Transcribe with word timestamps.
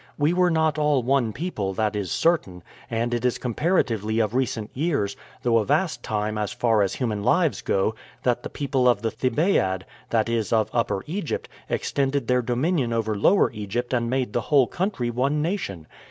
We 0.17 0.33
were 0.33 0.49
not 0.49 0.79
all 0.79 1.03
one 1.03 1.31
people, 1.31 1.75
that 1.75 1.95
is 1.95 2.11
certain; 2.11 2.63
and 2.89 3.13
it 3.13 3.23
is 3.23 3.37
comparatively 3.37 4.17
of 4.17 4.33
recent 4.33 4.71
years, 4.73 5.15
though 5.43 5.59
a 5.59 5.63
vast 5.65 6.01
time 6.01 6.39
as 6.39 6.51
far 6.51 6.81
as 6.81 6.95
human 6.95 7.21
lives 7.23 7.61
go, 7.61 7.93
that 8.23 8.41
the 8.41 8.49
people 8.49 8.89
of 8.89 9.03
the 9.03 9.11
Thebaid 9.11 9.83
that 10.09 10.27
is, 10.27 10.51
of 10.51 10.71
Upper 10.73 11.03
Egypt 11.05 11.47
extended 11.69 12.25
their 12.27 12.41
dominion 12.41 12.91
over 12.91 13.13
Lower 13.15 13.51
Egypt 13.51 13.93
and 13.93 14.09
made 14.09 14.33
the 14.33 14.41
whole 14.41 14.65
country 14.65 15.11
one 15.11 15.39
nation. 15.43 15.85